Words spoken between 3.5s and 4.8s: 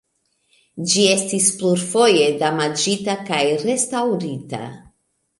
restaŭrita.